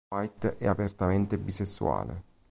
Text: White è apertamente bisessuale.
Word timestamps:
White 0.11 0.57
è 0.57 0.65
apertamente 0.65 1.37
bisessuale. 1.37 2.23